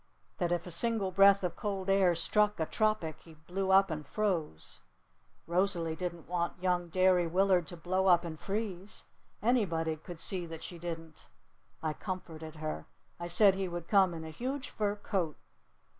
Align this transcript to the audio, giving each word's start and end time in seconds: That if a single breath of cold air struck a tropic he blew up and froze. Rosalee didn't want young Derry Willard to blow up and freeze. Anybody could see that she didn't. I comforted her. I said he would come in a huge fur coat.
That 0.39 0.51
if 0.51 0.65
a 0.65 0.71
single 0.71 1.11
breath 1.11 1.43
of 1.43 1.55
cold 1.55 1.87
air 1.87 2.15
struck 2.15 2.59
a 2.59 2.65
tropic 2.65 3.19
he 3.21 3.35
blew 3.35 3.69
up 3.69 3.91
and 3.91 4.03
froze. 4.03 4.79
Rosalee 5.45 5.95
didn't 5.95 6.27
want 6.27 6.59
young 6.59 6.89
Derry 6.89 7.27
Willard 7.27 7.67
to 7.67 7.77
blow 7.77 8.07
up 8.07 8.23
and 8.25 8.39
freeze. 8.39 9.05
Anybody 9.43 9.95
could 9.97 10.19
see 10.19 10.47
that 10.47 10.63
she 10.63 10.79
didn't. 10.79 11.27
I 11.83 11.93
comforted 11.93 12.55
her. 12.55 12.87
I 13.19 13.27
said 13.27 13.53
he 13.53 13.67
would 13.67 13.87
come 13.87 14.15
in 14.15 14.23
a 14.23 14.31
huge 14.31 14.71
fur 14.71 14.95
coat. 14.95 15.37